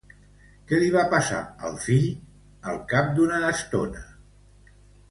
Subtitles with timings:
[0.71, 2.09] Què li va passar al fill
[2.73, 4.07] al cap d'una estona?